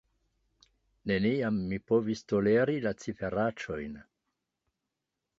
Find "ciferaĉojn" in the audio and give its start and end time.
3.03-3.93